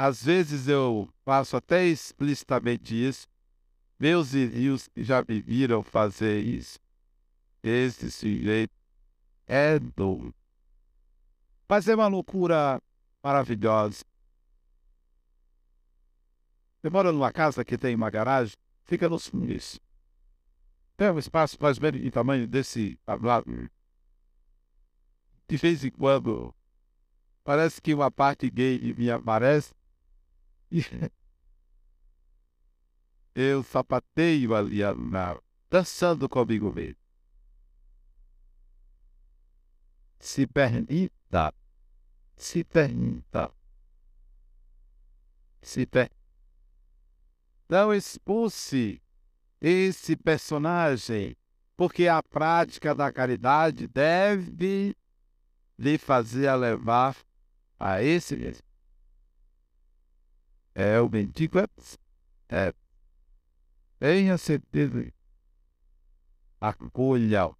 [0.00, 3.26] Às vezes eu faço até explicitamente isso.
[3.98, 6.78] Meus irmãos já me viram fazer isso.
[7.64, 8.72] Esse sujeito
[9.44, 10.32] é doido.
[11.68, 12.80] Mas é uma loucura
[13.20, 14.04] maravilhosa.
[16.80, 19.80] Você mora numa casa que tem uma garagem, fica nos fundos.
[20.96, 23.68] Tem um espaço mais ou menos de tamanho desse tablado.
[25.48, 26.54] De vez em quando,
[27.42, 29.76] parece que uma parte gay mim aparece
[33.34, 36.96] Eu sapateio ali na, dançando comigo mesmo.
[40.18, 41.54] Se permita,
[42.36, 43.52] se permita,
[45.62, 46.10] se per...
[47.68, 49.00] Não expulse
[49.60, 51.36] esse personagem,
[51.76, 54.96] porque a prática da caridade deve
[55.78, 57.16] lhe fazer levar
[57.78, 58.67] a esse mesmo.
[60.80, 61.58] É o mendigo
[62.48, 62.72] é,
[63.98, 65.12] tenha certeza.
[66.60, 67.50] Acolha.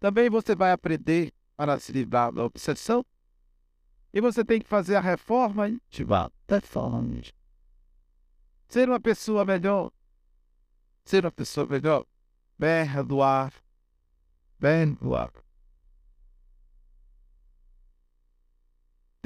[0.00, 3.04] Também você vai aprender para se livrar da obsessão.
[4.14, 6.32] E você tem que fazer a reforma íntima.
[6.48, 7.20] Reforma.
[8.66, 9.92] Ser uma pessoa melhor.
[11.04, 12.06] Ser uma pessoa melhor.
[12.58, 13.52] Perdoar.
[14.58, 15.45] Perdoar.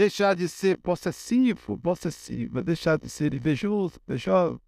[0.01, 4.59] Deixar de ser possessivo, possessiva, deixar de ser invejoso, deixar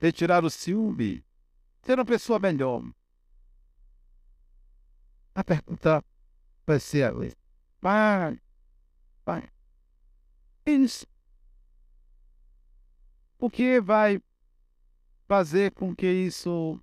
[0.00, 1.24] retirar o ciúme,
[1.82, 2.80] ser uma pessoa melhor.
[5.34, 6.04] A pergunta
[6.64, 7.12] vai ser
[7.80, 8.40] pai,
[9.24, 9.48] pai.
[13.40, 14.22] O que vai
[15.26, 16.80] fazer com que isso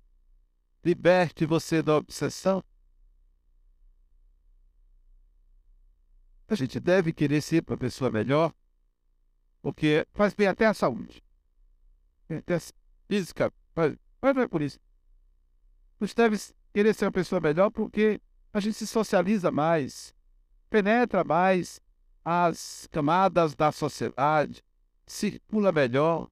[0.84, 2.62] liberte você da obsessão?
[6.50, 8.52] A gente deve querer ser uma pessoa melhor,
[9.62, 11.22] porque faz bem até a saúde.
[12.28, 12.60] Até a
[13.08, 14.80] física, mas, mas não é por isso.
[16.00, 16.36] A gente deve
[16.74, 18.20] querer ser uma pessoa melhor porque
[18.52, 20.12] a gente se socializa mais,
[20.68, 21.80] penetra mais
[22.24, 24.60] as camadas da sociedade,
[25.06, 26.28] circula melhor,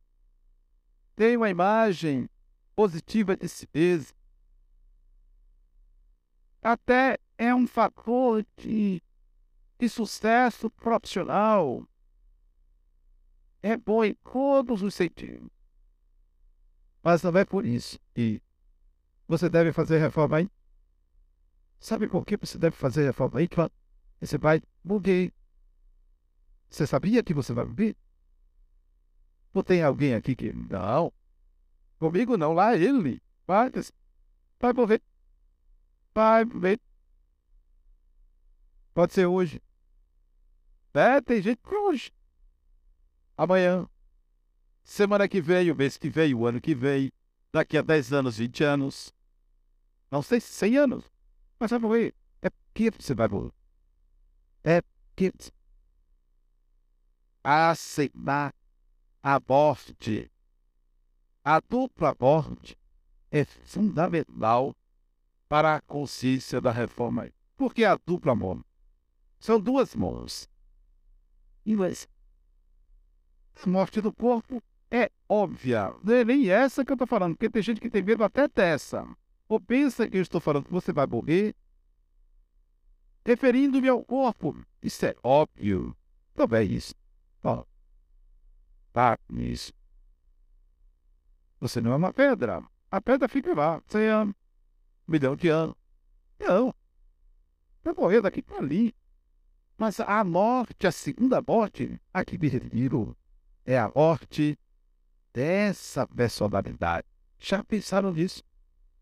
[1.15, 2.29] tem uma imagem
[2.75, 4.17] positiva de si mesmo.
[6.61, 9.01] Até é um fator de
[9.79, 11.87] de sucesso profissional.
[13.63, 15.49] É bom em todos os sentidos.
[17.03, 18.43] Mas não é por isso que
[19.27, 20.51] você deve fazer reforma aí.
[21.81, 23.49] Sabe por que você deve fazer reforma aí?
[24.21, 25.33] Você vai morrer.
[26.69, 27.97] Você sabia que você vai morrer?
[29.55, 30.53] Ou tem alguém aqui que.
[30.53, 31.13] Não.
[31.99, 33.23] Comigo não, lá ele.
[33.47, 33.71] Vai,
[34.61, 35.03] vai morrer.
[36.15, 36.81] Vai morrer.
[38.93, 39.63] Pode ser hoje.
[40.95, 42.11] É, tem gente que hoje.
[43.37, 43.89] Amanhã.
[44.83, 47.13] Semana que vem, o mês que vem, o ano que vem.
[47.53, 49.15] Daqui a 10 anos, 20 anos.
[50.11, 51.05] Não sei se 100 anos.
[51.59, 52.15] Mas vai morrer.
[52.43, 53.53] É que você vai morrer.
[54.65, 54.83] É
[55.15, 55.33] que
[57.43, 58.55] aceitar
[59.23, 60.31] a morte,
[61.45, 62.79] a dupla morte,
[63.31, 64.77] é fundamental
[65.49, 67.31] para a consciência da reforma.
[67.57, 68.65] Por que a dupla morte?
[69.41, 69.95] São duas
[71.71, 72.09] Inglês.
[73.63, 75.95] A morte do corpo é óbvia.
[76.03, 78.49] Não é nem essa que eu estou falando, porque tem gente que tem medo até
[78.49, 79.07] dessa.
[79.49, 81.55] Ou pensa que eu estou falando que você vai morrer
[83.25, 84.57] referindo-me ao corpo.
[84.83, 85.95] Isso é óbvio.
[86.71, 86.95] Isso.
[87.43, 87.65] Ó,
[88.93, 89.73] tá isso.
[91.61, 92.63] Você não é uma pedra.
[92.91, 93.83] A pedra fica lá.
[93.87, 94.33] Você é um
[95.07, 95.75] milhão de anos.
[96.39, 96.75] Não.
[97.83, 98.95] Vai morrer daqui para ali.
[99.79, 103.17] Mas a morte, a segunda morte, a que me refiro,
[103.65, 104.59] é a morte
[105.33, 107.07] dessa personalidade.
[107.39, 108.43] Já pensaram nisso?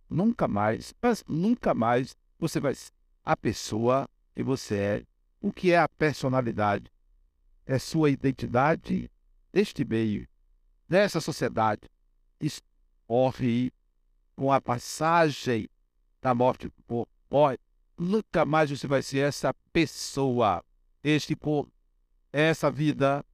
[0.09, 2.93] Nunca mais, mas nunca mais você vai ser
[3.25, 5.03] a pessoa que você é.
[5.41, 6.93] O que é a personalidade?
[7.65, 9.11] É sua identidade
[9.51, 10.29] neste meio,
[10.87, 11.89] nessa sociedade.
[12.39, 12.61] Isso
[13.09, 13.73] morre
[14.37, 15.71] com a passagem
[16.21, 17.11] da morte do corpo.
[17.31, 17.59] Morre
[17.99, 20.65] nunca mais você vai ser essa pessoa,
[21.03, 21.73] este corpo,
[22.33, 23.25] essa vida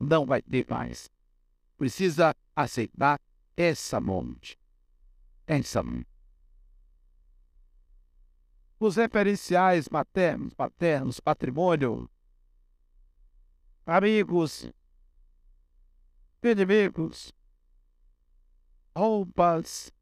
[0.00, 1.10] não vai ter mais.
[1.76, 3.20] precisa aceitar
[3.56, 4.58] essa morte.
[5.46, 6.06] Essa morte.
[8.80, 12.08] Os referenciais maternos, paternos, patrimônio,
[13.84, 14.70] amigos,
[16.42, 17.32] inimigos,
[18.96, 19.92] roupas,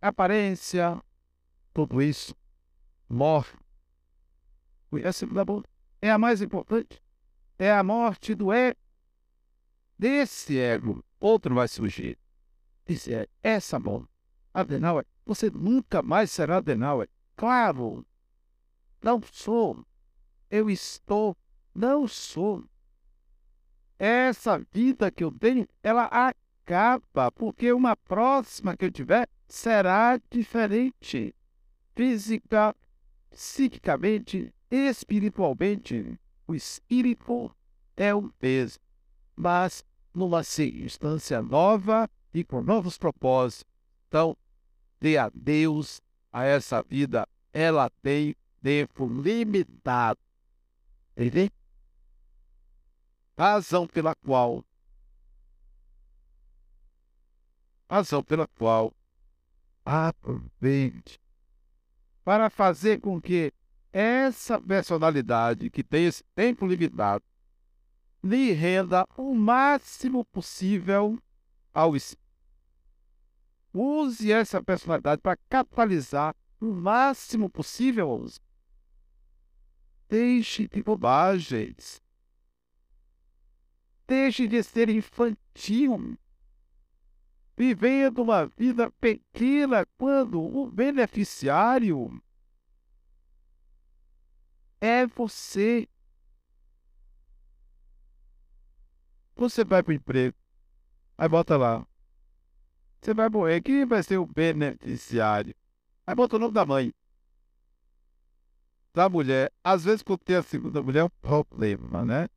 [0.00, 1.02] aparência,
[1.72, 2.34] tudo isso
[3.08, 3.52] morre.
[4.90, 5.64] Conhece o
[6.00, 7.02] É a mais importante.
[7.58, 8.78] É a morte do ego.
[9.98, 12.18] Desse ego, outro vai surgir.
[12.86, 14.08] Esse é essa morte.
[14.52, 17.08] Adenauer, você nunca mais será Adenauer.
[17.36, 18.04] Claro,
[19.00, 19.84] não sou.
[20.50, 21.36] Eu estou,
[21.74, 22.64] não sou.
[23.98, 31.34] Essa vida que eu tenho, ela acaba, porque uma próxima que eu tiver será diferente.
[31.94, 32.74] Física,
[33.30, 36.18] psiquicamente, espiritualmente.
[36.46, 37.54] O espírito
[37.96, 38.82] é o mesmo,
[39.36, 39.84] mas
[40.14, 43.64] numa circunstância nova e com novos propósitos.
[44.08, 44.36] Então,
[45.00, 46.00] dê a Deus
[46.32, 47.28] a essa vida.
[47.52, 50.18] Ela tem tempo limitado.
[51.16, 51.50] Entendeu?
[53.36, 54.64] Razão pela qual
[57.92, 58.94] razão pela qual
[59.84, 61.21] aproveite
[62.24, 63.52] para fazer com que
[63.92, 67.24] essa personalidade que tem esse tempo limitado
[68.22, 71.18] lhe renda o máximo possível
[71.74, 72.22] ao espírito.
[73.74, 78.26] Use essa personalidade para capitalizar o máximo possível.
[80.08, 82.00] Deixe de bobagens.
[84.06, 86.18] Deixe de ser infantil.
[87.62, 92.20] Vivendo uma vida pequena quando o beneficiário
[94.80, 95.88] é você.
[99.36, 100.36] Você vai para o emprego,
[101.16, 101.86] aí bota lá.
[103.00, 105.54] Você vai morrer, quem vai ser o beneficiário?
[106.04, 106.92] Aí bota o nome da mãe.
[108.92, 109.52] Da mulher.
[109.62, 112.28] Às vezes, quando tem a segunda mulher, é um problema, né?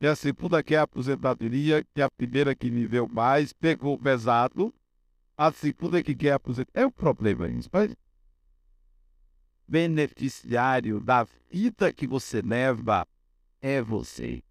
[0.00, 3.98] E a segunda que é a aposentadoria, que é a primeira que viveu mais, pegou
[3.98, 4.74] pesado.
[5.36, 6.70] A segunda que quer aposentar.
[6.74, 7.68] É um problema isso.
[7.72, 7.94] Mas
[9.66, 13.06] beneficiário da vida que você leva
[13.60, 14.42] é você.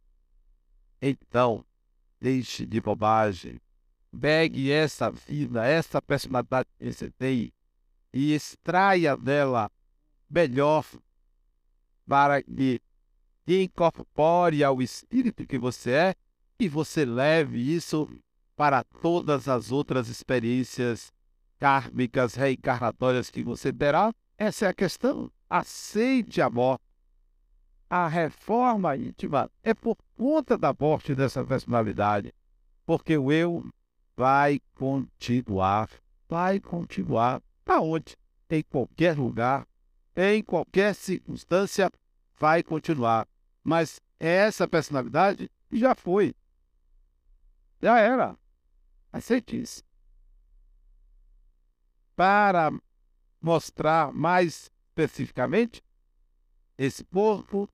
[1.02, 1.64] Então,
[2.20, 3.62] deixe de bobagem.
[4.20, 7.54] Pegue essa vida, essa personalidade que você tem
[8.14, 9.70] e extraia dela
[10.30, 10.86] melhor
[12.08, 12.82] para que
[13.48, 16.16] incorpore ao espírito que você é
[16.60, 18.10] e você leve isso
[18.56, 21.12] para todas as outras experiências
[21.60, 25.32] kármicas reencarnatórias que você terá essa é a questão.
[25.50, 26.84] Aceite a morte.
[27.90, 32.34] A reforma íntima é por conta da morte dessa personalidade.
[32.86, 33.66] Porque o eu
[34.16, 35.90] vai continuar.
[36.28, 37.42] Vai continuar.
[37.66, 38.18] Aonde?
[38.50, 39.66] Em qualquer lugar,
[40.16, 41.90] em qualquer circunstância,
[42.38, 43.28] vai continuar.
[43.66, 46.36] Mas essa personalidade já foi.
[47.82, 48.38] Já era.
[49.12, 49.84] Aceite isso.
[52.16, 52.72] Para
[53.42, 55.84] mostrar mais especificamente
[56.78, 57.68] esse corpo,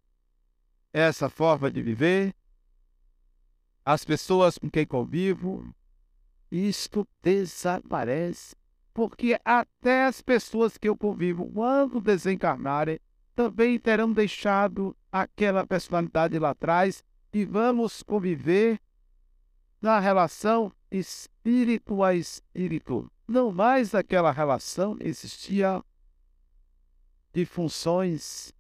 [0.94, 2.34] essa forma de viver,
[3.84, 5.76] as pessoas com quem convivo,
[6.50, 8.56] isto desaparece.
[8.94, 12.98] Porque até as pessoas que eu convivo, quando desencarnarem,
[13.36, 17.04] também terão deixado aquela personalidade lá atrás
[17.34, 18.80] e vamos conviver
[19.82, 25.82] na relação espírito a espírito não mais aquela relação existia
[27.34, 28.54] de funções,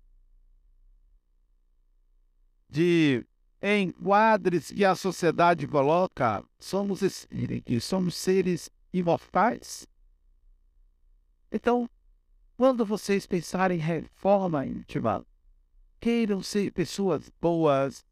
[2.70, 3.26] de
[3.62, 6.44] enquadres que a sociedade coloca.
[6.58, 9.86] Somos espíritos, somos seres imortais.
[11.52, 11.90] Então,
[12.62, 15.26] quando vocês pensarem em reforma íntima,
[16.00, 18.06] queiram ser pessoas boas,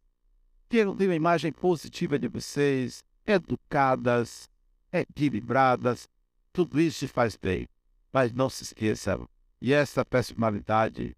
[0.67, 4.49] queiram ter uma imagem positiva de vocês, educadas,
[4.91, 6.09] equilibradas,
[6.51, 7.69] tudo isso faz bem.
[8.11, 9.19] Mas não se esqueça,
[9.61, 11.15] e essa personalidade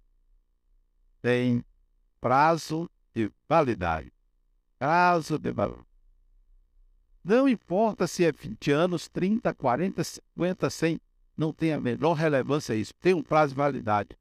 [1.21, 1.63] tem
[2.19, 4.11] prazo de validade.
[4.77, 5.87] Prazo de validade.
[7.23, 10.99] Não importa se é 20 anos, 30, 40, 50, 100,
[11.37, 12.93] não tem a menor relevância isso.
[12.99, 14.17] Tem um prazo de validade.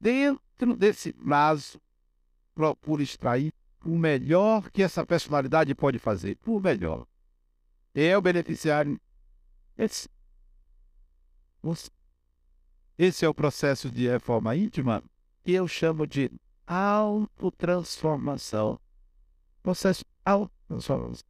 [0.00, 1.80] Dentro desse prazo,
[2.54, 3.52] procure extrair
[3.84, 6.38] o melhor que essa personalidade pode fazer.
[6.46, 7.06] O melhor.
[7.94, 8.98] É o beneficiário.
[9.76, 10.08] Esse
[12.96, 15.02] esse é o processo de reforma íntima
[15.42, 16.30] que eu chamo de
[16.66, 18.80] autotransformação.
[19.62, 21.24] Processo autotransformação.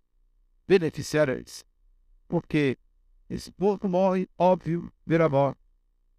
[0.67, 1.65] beneficiários.
[2.29, 2.77] Porque
[3.31, 5.61] esse povo morre, óbvio, vira morte.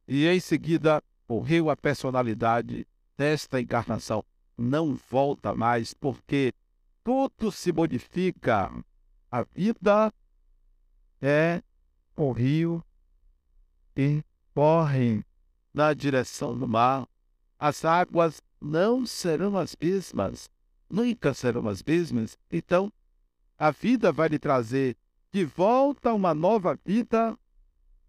[0.07, 2.87] E em seguida morreu a personalidade
[3.17, 4.23] desta encarnação.
[4.57, 6.53] Não volta mais, porque
[7.03, 8.71] tudo se modifica.
[9.29, 10.13] A vida
[11.21, 11.61] é
[12.15, 12.81] o rio
[13.95, 15.25] e corre
[15.73, 17.05] na direção do mar.
[17.59, 20.49] As águas não serão as mesmas,
[20.89, 22.37] nunca serão as mesmas.
[22.49, 22.91] Então,
[23.57, 24.95] a vida vai lhe trazer
[25.31, 27.37] de volta uma nova vida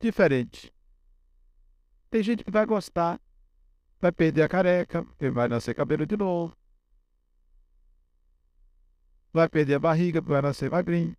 [0.00, 0.72] diferente.
[2.10, 3.20] Tem gente que vai gostar,
[4.00, 6.56] vai perder a careca, vai nascer cabelo de novo.
[9.32, 11.16] Vai perder a barriga, vai nascer magrinho.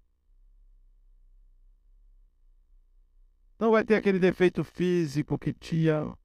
[3.58, 6.16] Não vai ter aquele defeito físico que tinha.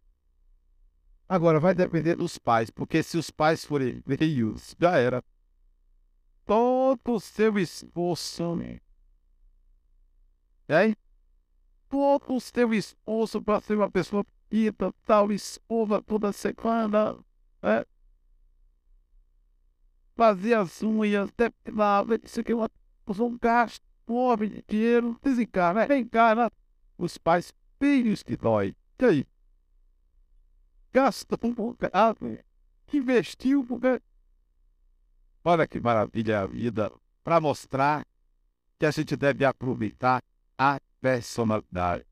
[1.29, 5.23] Agora vai depender dos pais, porque se os pais forem veios, já era.
[6.45, 8.57] Todo o seu esforço,
[10.69, 10.89] né?
[10.89, 10.97] Hein?
[11.89, 17.15] Todo o seu esforço para ser uma pessoa pita, tal, escova toda semana,
[17.63, 17.85] né?
[20.15, 22.69] Fazer as unhas, depilar, isso aqui é uma,
[23.07, 26.51] um gasto, um de dinheiro, desencarna, reencarna
[26.99, 28.75] os pais filhos de dói.
[28.99, 29.27] E aí?
[30.93, 32.39] Gasta um bocado,
[32.93, 34.03] investiu, porque...
[35.45, 36.93] Olha que maravilha a vida,
[37.23, 38.05] para mostrar
[38.79, 40.23] que a gente deve aproveitar
[40.59, 42.05] a personalidade.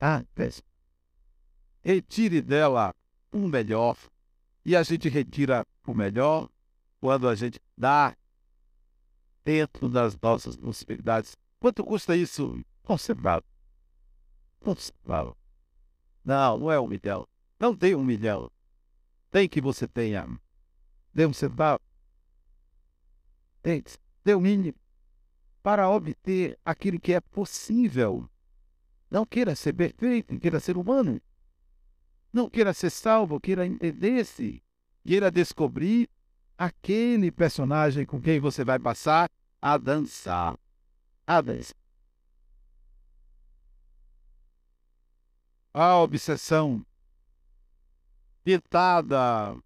[0.00, 0.74] A personalidade.
[1.82, 2.94] Retire dela
[3.30, 3.96] o melhor,
[4.64, 6.48] e a gente retira o melhor
[6.98, 8.16] quando a gente dá
[9.44, 11.36] dentro das nossas possibilidades.
[11.60, 12.64] Quanto custa isso?
[12.82, 13.44] Conservado.
[14.60, 15.36] Conservado.
[16.24, 17.28] Não, não é um milhão.
[17.60, 18.50] Não tem um milhão.
[19.30, 20.26] Tem que você tenha.
[21.12, 21.80] Dê um centavo.
[23.62, 23.82] Tem.
[24.24, 24.78] Dê o um mínimo.
[25.64, 28.30] Para obter aquilo que é possível.
[29.10, 31.20] Não queira ser perfeito, queira ser humano.
[32.32, 34.62] Não queira ser salvo, queira entender-se.
[35.04, 36.08] Queira descobrir
[36.56, 39.28] aquele personagem com quem você vai passar
[39.60, 40.56] a dançar.
[41.26, 41.84] A dançar.
[45.74, 46.86] a obsessão
[48.44, 49.56] pintada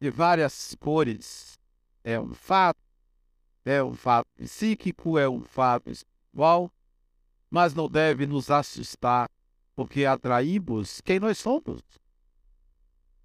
[0.00, 1.58] de várias cores
[2.02, 2.80] é um fato,
[3.64, 6.70] é um fato psíquico, é um fato espiritual,
[7.50, 9.28] mas não deve nos assustar,
[9.74, 11.82] porque atraímos quem nós somos.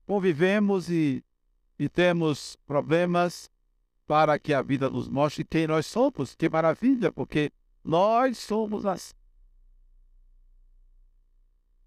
[0.06, 1.24] Convivemos e,
[1.80, 3.50] e temos problemas
[4.06, 6.36] para que a vida nos mostre quem nós somos.
[6.36, 7.52] Que maravilha, porque
[7.84, 9.14] nós somos assim.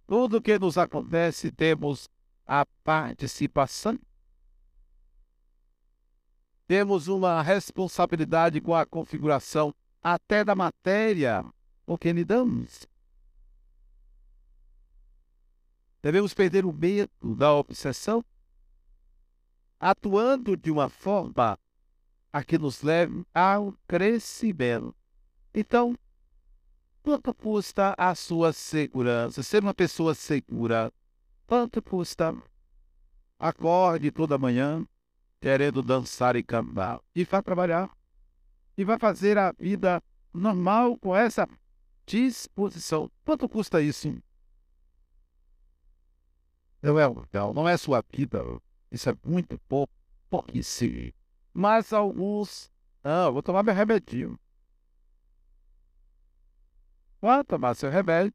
[0.06, 2.08] Tudo que nos acontece temos
[2.46, 3.98] a participação.
[6.68, 11.44] Temos uma responsabilidade com a configuração até da matéria
[11.84, 12.86] o que lidamos.
[16.00, 18.24] Devemos perder o medo da obsessão,
[19.80, 21.58] atuando de uma forma
[22.32, 24.94] a que nos leve ao crescimento.
[25.52, 25.96] Então,
[27.08, 29.42] Quanto custa a sua segurança?
[29.42, 30.92] Ser uma pessoa segura.
[31.46, 32.36] Quanto custa?
[33.38, 34.86] Acorde toda manhã
[35.40, 37.00] querendo dançar e cantar.
[37.14, 37.90] E vai trabalhar.
[38.76, 41.48] E vai fazer a vida normal com essa
[42.06, 43.10] disposição.
[43.24, 44.16] Quanto custa isso?
[46.80, 48.42] Não é, não, é sua vida.
[48.90, 49.92] Isso é muito pouco,
[50.30, 51.12] pouquíssimo.
[51.52, 52.70] Mas alguns.
[53.02, 54.38] Não, vou tomar meu remedinho.
[57.20, 58.32] Vá tomar seu remédio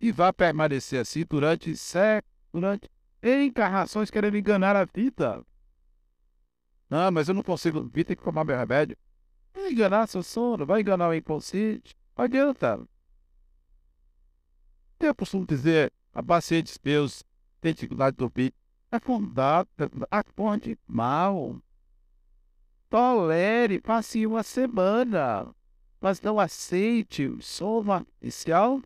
[0.00, 2.90] e vá permanecer assim durante séculos, durante
[3.22, 5.44] encarnações querendo enganar a vida.
[6.88, 8.96] Não, mas eu não consigo dormir, tem que tomar meu remédio.
[9.52, 11.96] Vai enganar seu sono, vai enganar o inconsciente.
[12.16, 12.80] Não adianta.
[15.00, 17.24] Eu costumo dizer a pacientes meus
[17.60, 18.54] têm dificuldade de dormir.
[18.90, 19.68] Acordado,
[20.10, 21.56] aconde mal.
[22.88, 25.52] Tolere, passe uma semana
[26.04, 28.82] mas não aceite o som artificial,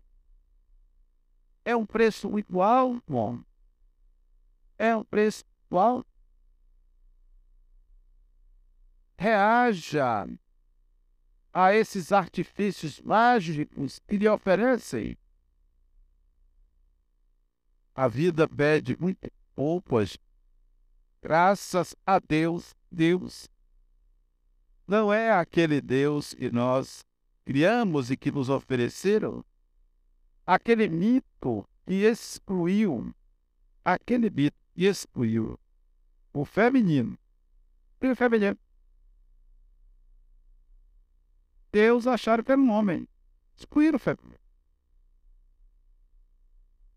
[1.64, 3.40] é um preço igual, bom.
[4.78, 6.06] É um preço igual.
[9.18, 10.28] Reaja
[11.52, 15.18] a esses artifícios mágicos que lhe oferecem.
[17.94, 20.16] A vida pede muito poucas.
[21.20, 23.50] Graças a Deus, Deus
[24.88, 27.04] não é aquele Deus que nós
[27.44, 29.44] criamos e que nos ofereceram,
[30.46, 33.14] aquele mito que excluiu,
[33.84, 35.58] aquele mito que excluiu
[36.32, 37.18] o feminino
[38.00, 38.56] e o feminino.
[41.78, 43.08] Deus acharam um homem.
[43.56, 44.40] Excluíram o feminino.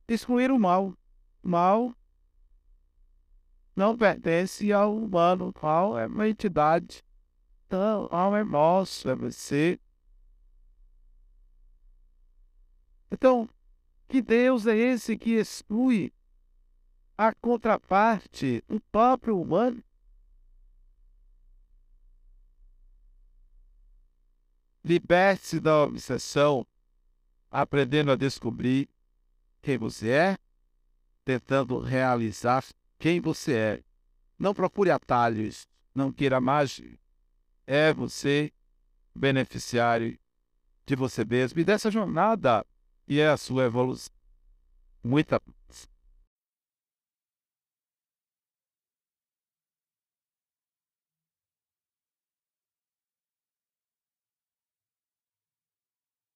[0.07, 0.97] Excluíram o mal.
[1.43, 1.95] O mal
[3.75, 5.53] não pertence ao humano.
[5.55, 7.03] O mal é uma entidade.
[7.67, 9.79] Então, o mal é nosso, é você.
[13.11, 13.47] Então,
[14.07, 16.11] que Deus é esse que exclui
[17.15, 19.83] a contraparte, o próprio humano?
[24.83, 26.65] Liberte-se da obsessão,
[27.49, 28.89] aprendendo a descobrir
[29.61, 30.37] quem você é,
[31.23, 32.63] tentando realizar
[32.97, 33.83] quem você é.
[34.37, 36.97] Não procure atalhos, não queira mágica.
[37.67, 38.51] É você
[39.13, 40.17] beneficiário
[40.85, 42.65] de você mesmo e dessa jornada
[43.07, 44.13] e é a sua evolução.
[45.03, 45.89] Muita paz.